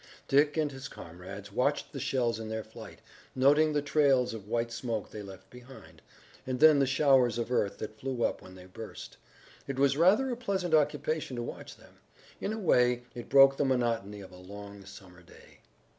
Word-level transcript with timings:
Dick 0.27 0.57
and 0.57 0.71
his 0.71 0.87
comrades 0.87 1.51
watched 1.51 1.93
the 1.93 1.99
shells 1.99 2.39
in 2.39 2.49
their 2.49 2.63
flight, 2.63 3.01
noting 3.35 3.71
the 3.71 3.83
trails 3.83 4.33
of 4.33 4.47
white 4.47 4.71
smoke 4.71 5.11
they 5.11 5.21
left 5.21 5.51
behind, 5.51 6.01
and 6.47 6.59
then 6.59 6.79
the 6.79 6.87
showers 6.87 7.37
of 7.37 7.51
earth 7.51 7.77
that 7.77 7.99
flew 7.99 8.23
up 8.23 8.41
when 8.41 8.55
they 8.55 8.65
burst. 8.65 9.17
It 9.67 9.77
was 9.77 9.97
rather 9.97 10.31
a 10.31 10.35
pleasant 10.35 10.73
occupation 10.73 11.35
to 11.35 11.43
watch 11.43 11.75
them. 11.77 11.99
In 12.39 12.51
a 12.51 12.57
way 12.57 13.03
it 13.13 13.29
broke 13.29 13.57
the 13.57 13.63
monotony 13.63 14.21
of 14.21 14.31
a 14.31 14.37
long 14.37 14.85
summer 14.85 15.21
day. 15.21 15.59